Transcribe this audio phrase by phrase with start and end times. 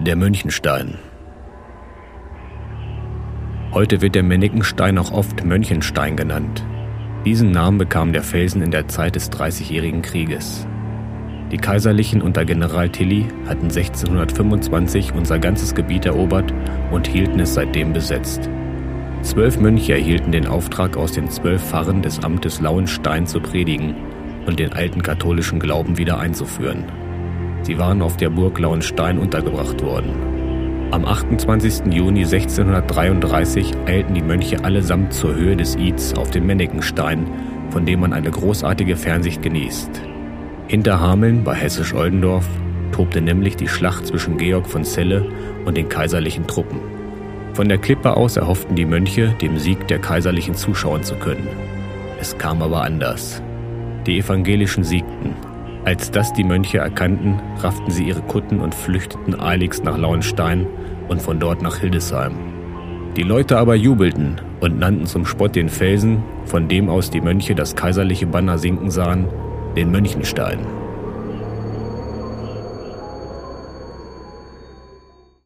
[0.00, 0.94] Der Münchenstein.
[3.72, 6.64] Heute wird der Mennikenstein auch oft Mönchenstein genannt.
[7.24, 10.68] Diesen Namen bekam der Felsen in der Zeit des Dreißigjährigen Krieges.
[11.50, 16.54] Die Kaiserlichen unter General Tilly hatten 1625 unser ganzes Gebiet erobert
[16.92, 18.48] und hielten es seitdem besetzt.
[19.22, 23.96] Zwölf Mönche erhielten den Auftrag, aus den zwölf Pfarren des Amtes Lauenstein zu predigen
[24.46, 26.84] und den alten katholischen Glauben wieder einzuführen.
[27.68, 30.88] Sie waren auf der Burg Lauenstein untergebracht worden.
[30.90, 31.92] Am 28.
[31.92, 37.26] Juni 1633 eilten die Mönche allesamt zur Höhe des Ids auf den Mennekenstein,
[37.68, 40.00] von dem man eine großartige Fernsicht genießt.
[40.66, 42.46] Hinter Hameln bei Hessisch-Oldendorf
[42.90, 45.30] tobte nämlich die Schlacht zwischen Georg von Celle
[45.66, 46.80] und den kaiserlichen Truppen.
[47.52, 51.48] Von der Klippe aus erhofften die Mönche, dem Sieg der Kaiserlichen zuschauen zu können.
[52.18, 53.42] Es kam aber anders.
[54.06, 55.34] Die Evangelischen siegten
[55.88, 60.66] als das die Mönche erkannten, rafften sie ihre Kutten und flüchteten eiligst nach Lauenstein
[61.08, 62.34] und von dort nach Hildesheim.
[63.16, 67.54] Die Leute aber jubelten und nannten zum Spott den Felsen, von dem aus die Mönche
[67.54, 69.28] das kaiserliche Banner sinken sahen,
[69.76, 70.58] den Mönchenstein.